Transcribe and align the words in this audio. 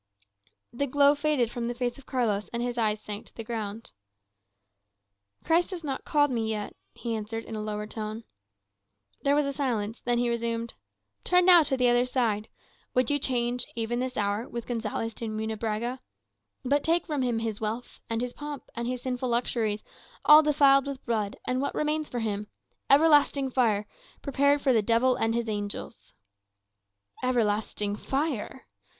The 0.73 0.87
glow 0.87 1.13
faded 1.13 1.51
from 1.51 1.67
the 1.67 1.75
face 1.75 1.99
of 1.99 2.07
Carlos, 2.07 2.49
and 2.51 2.63
his 2.63 2.75
eyes 2.75 2.99
sank 2.99 3.27
to 3.27 3.35
the 3.35 3.43
ground. 3.43 3.91
"Christ 5.45 5.69
has 5.69 5.83
not 5.83 6.05
called 6.05 6.31
me 6.31 6.49
yet," 6.49 6.75
he 6.95 7.13
answered 7.13 7.43
in 7.45 7.55
a 7.55 7.61
lower 7.61 7.85
tone. 7.85 8.23
There 9.21 9.35
was 9.35 9.45
a 9.45 9.53
silence; 9.53 10.01
then 10.01 10.17
he 10.17 10.27
resumed: 10.27 10.73
"Turn 11.23 11.45
now 11.45 11.61
to 11.61 11.77
the 11.77 11.87
other 11.87 12.07
side. 12.07 12.49
Would 12.95 13.11
you 13.11 13.19
change, 13.19 13.63
even 13.75 13.99
this 13.99 14.17
hour, 14.17 14.49
with 14.49 14.65
Gonzales 14.65 15.13
de 15.13 15.27
Munebrãga? 15.27 15.99
But 16.65 16.83
take 16.83 17.03
him 17.07 17.21
from 17.21 17.37
his 17.37 17.61
wealth, 17.61 17.99
and 18.09 18.21
his 18.21 18.33
pomp, 18.33 18.71
and 18.73 18.87
his 18.87 19.03
sinful 19.03 19.29
luxuries, 19.29 19.83
all 20.25 20.41
defiled 20.41 20.87
with 20.87 21.05
blood, 21.05 21.35
and 21.45 21.61
what 21.61 21.75
remains 21.75 22.09
for 22.09 22.21
him? 22.21 22.47
Everlasting 22.89 23.51
fire, 23.51 23.85
prepared 24.23 24.61
for 24.63 24.73
the 24.73 24.81
devil 24.81 25.15
and 25.15 25.35
his 25.35 25.47
angels." 25.47 26.15
"Everlasting 27.21 27.95
fire!" 27.97 28.65